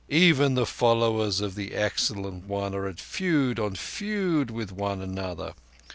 [0.09, 5.53] Even the followers of the Excellent One are at feud on feud with one another.